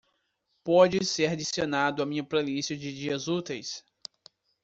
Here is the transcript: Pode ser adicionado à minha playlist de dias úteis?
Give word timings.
Pode 0.63 1.05
ser 1.05 1.27
adicionado 1.29 2.01
à 2.01 2.07
minha 2.07 2.23
playlist 2.23 2.69
de 2.69 2.91
dias 2.91 3.27
úteis? 3.27 3.85